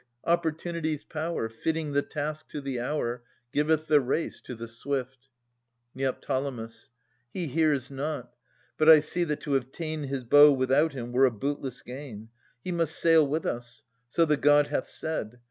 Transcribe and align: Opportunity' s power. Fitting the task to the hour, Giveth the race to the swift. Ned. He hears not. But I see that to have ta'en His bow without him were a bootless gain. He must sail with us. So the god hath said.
Opportunity' 0.25 0.95
s 0.95 1.03
power. 1.03 1.47
Fitting 1.47 1.91
the 1.91 2.01
task 2.01 2.49
to 2.49 2.59
the 2.59 2.79
hour, 2.79 3.21
Giveth 3.51 3.85
the 3.85 3.99
race 4.01 4.41
to 4.41 4.55
the 4.55 4.67
swift. 4.67 5.27
Ned. 5.93 6.25
He 7.31 7.45
hears 7.45 7.91
not. 7.91 8.33
But 8.79 8.89
I 8.89 8.99
see 8.99 9.23
that 9.25 9.41
to 9.41 9.53
have 9.53 9.71
ta'en 9.71 10.05
His 10.05 10.23
bow 10.23 10.51
without 10.53 10.93
him 10.93 11.11
were 11.11 11.25
a 11.25 11.31
bootless 11.31 11.83
gain. 11.83 12.29
He 12.63 12.71
must 12.71 12.95
sail 12.97 13.27
with 13.27 13.45
us. 13.45 13.83
So 14.09 14.25
the 14.25 14.37
god 14.37 14.69
hath 14.69 14.87
said. 14.87 15.39